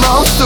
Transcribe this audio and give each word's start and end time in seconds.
most 0.00 0.40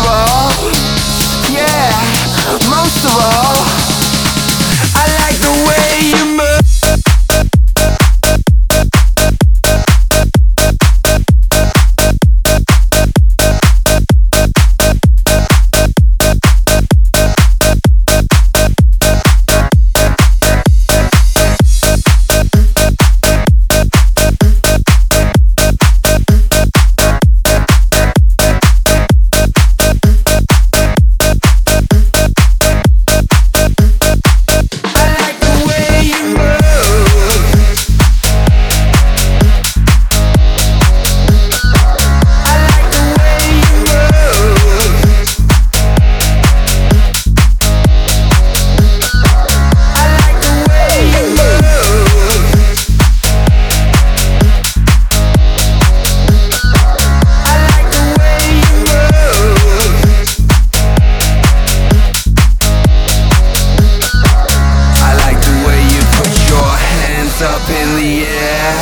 up 67.45 67.69
in 67.69 67.89
the 68.01 68.25
air. 68.25 68.75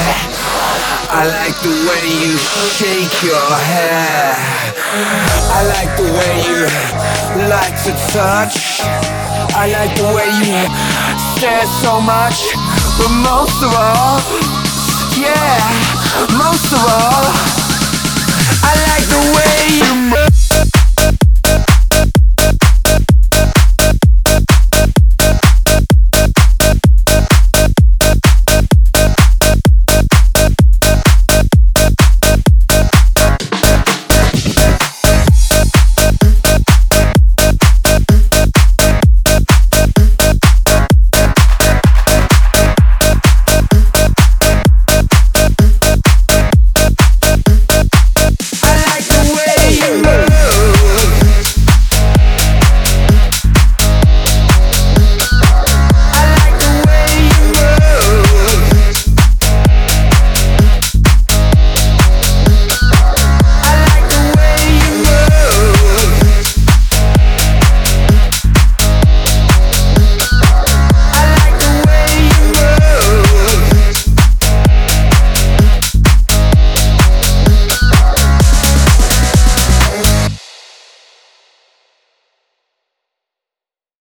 I 1.10 1.26
like 1.26 1.56
the 1.66 1.74
way 1.88 2.04
you 2.22 2.38
shake 2.78 3.22
your 3.26 3.48
hair. 3.68 4.34
I 5.50 5.60
like 5.74 5.92
the 5.98 6.06
way 6.06 6.32
you 6.46 6.60
like 7.50 7.74
to 7.84 7.92
touch. 8.14 8.80
I 9.54 9.66
like 9.66 9.94
the 9.96 10.08
way 10.14 10.30
you 10.46 10.62
stare 11.34 11.66
so 11.82 12.00
much. 12.00 12.38
But 12.98 13.10
most 13.26 13.58
of 13.66 13.72
all, 13.74 14.20
yeah, 15.18 15.58
most 16.38 16.72
of 16.72 16.82
all. 16.86 17.31